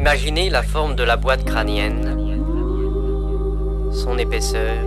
[0.00, 2.16] Imaginez la forme de la boîte crânienne,
[3.92, 4.78] son épaisseur,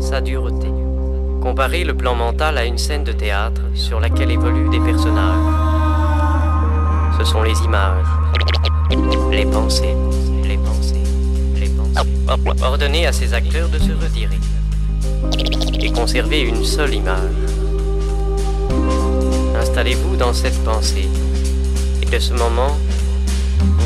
[0.00, 0.66] sa dureté.
[1.40, 5.38] Comparez le plan mental à une scène de théâtre sur laquelle évoluent des personnages.
[7.16, 8.08] Ce sont les images,
[9.30, 9.94] les pensées,
[10.42, 11.04] les pensées,
[11.54, 12.02] les pensées.
[12.60, 14.40] Ordonnez à ces acteurs de se retirer
[15.78, 17.36] et conserver une seule image.
[19.60, 21.08] Installez-vous dans cette pensée
[22.02, 22.76] et de ce moment,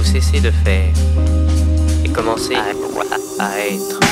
[0.03, 0.93] vous cessez de faire
[2.05, 2.65] et commencez à,
[3.39, 4.12] à être.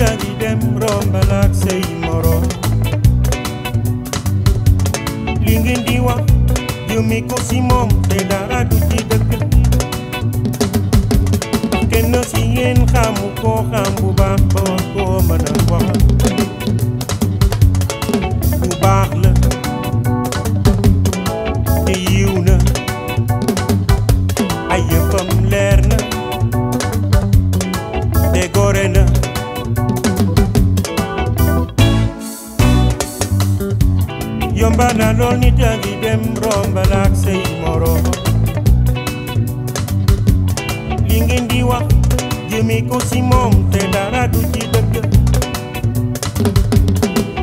[0.00, 2.40] jangi dem rombalak seimoro
[5.44, 6.16] lingin diwa
[6.88, 9.30] yumi ko simom te dara du ci dëkk
[12.92, 14.64] kamu ko kamu bu baax ba
[14.96, 15.44] ko mën
[19.36, 19.39] a
[35.20, 38.04] yomba na lool nit yaa ngi dem rombalaak say moroom
[41.08, 41.86] li ngeen di wax
[42.50, 44.94] jëmi ko si moom te dara du ci dëkk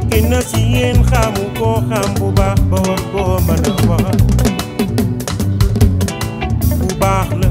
[0.09, 2.79] kenn si yéen xamu ko xam bu baax ba
[3.11, 3.37] koo
[6.79, 7.46] bu baax la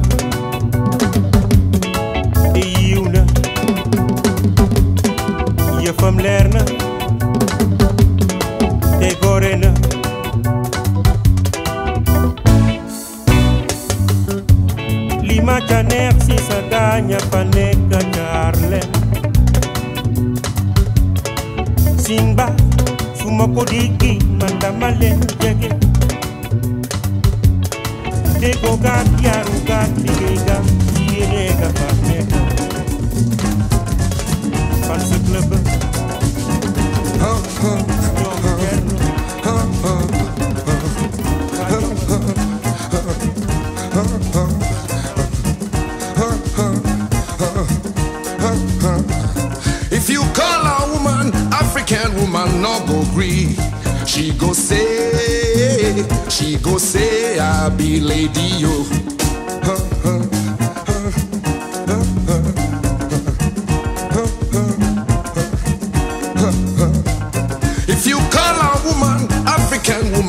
[24.79, 25.36] man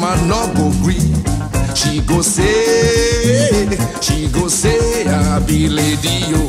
[0.07, 0.99] woman no go gree.
[1.75, 3.67] She go say,
[4.01, 6.46] she go say, I be lady yo.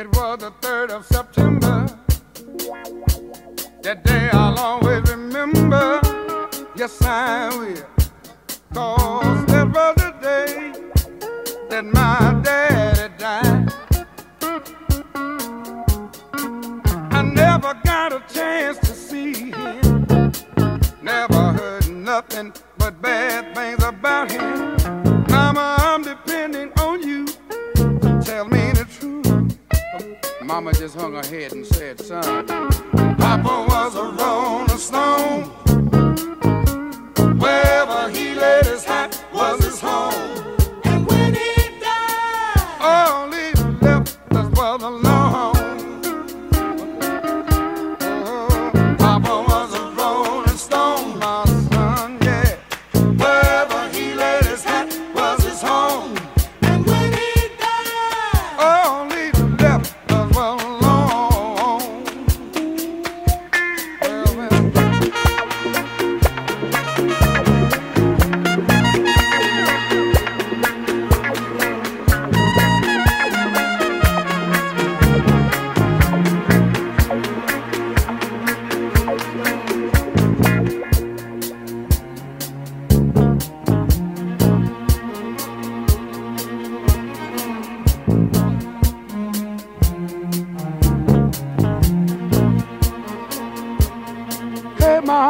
[0.00, 1.84] It was the 3rd of September.
[3.82, 6.00] That day I'll always remember.
[6.74, 7.84] Yes, I will.
[8.72, 10.72] Cause that was the day
[11.68, 13.74] that my daddy died.
[17.12, 20.06] I never got a chance to see him.
[21.02, 24.76] Never heard nothing but bad things about him.
[25.28, 27.26] Mama, I'm depending on you.
[28.22, 28.79] Tell me.
[30.50, 35.44] Mama just hung her head and said, son, Papa was a rolling stone.
[37.38, 38.84] Wherever he laid his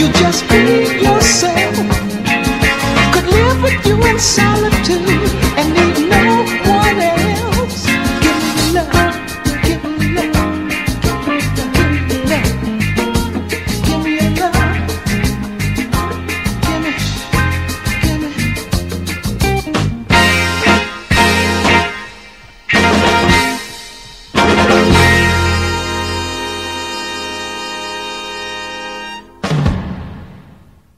[0.00, 1.76] you just be yourself.
[3.12, 4.49] Could live with you inside.